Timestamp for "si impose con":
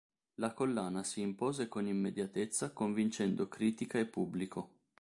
1.03-1.85